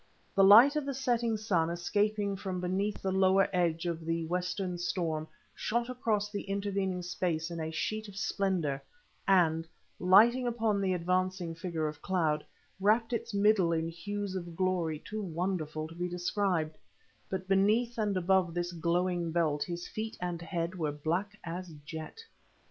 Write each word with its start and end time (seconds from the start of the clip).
The 0.33 0.43
light 0.43 0.75
of 0.75 0.83
the 0.83 0.95
setting 0.95 1.37
sun 1.37 1.69
escaping 1.69 2.35
from 2.35 2.59
beneath 2.59 3.03
the 3.03 3.11
lower 3.11 3.47
edge 3.53 3.85
of 3.85 4.03
the 4.03 4.25
western 4.25 4.79
storm 4.79 5.27
shot 5.53 5.89
across 5.91 6.31
the 6.31 6.41
intervening 6.41 7.03
space 7.03 7.51
in 7.51 7.59
a 7.59 7.69
sheet 7.69 8.07
of 8.07 8.15
splendour, 8.17 8.81
and, 9.27 9.67
lighting 9.99 10.47
upon 10.47 10.81
the 10.81 10.93
advancing 10.95 11.53
figure 11.53 11.87
of 11.87 12.01
cloud, 12.01 12.43
wrapped 12.79 13.13
its 13.13 13.31
middle 13.35 13.71
in 13.71 13.87
hues 13.89 14.33
of 14.33 14.55
glory 14.55 14.97
too 14.97 15.21
wonderful 15.21 15.87
to 15.87 15.93
be 15.93 16.09
described; 16.09 16.79
but 17.29 17.47
beneath 17.47 17.99
and 17.99 18.17
above 18.17 18.55
this 18.55 18.71
glowing 18.71 19.29
belt 19.31 19.61
his 19.65 19.87
feet 19.87 20.17
and 20.19 20.41
head 20.41 20.73
were 20.73 20.91
black 20.91 21.37
as 21.43 21.75
jet. 21.85 22.17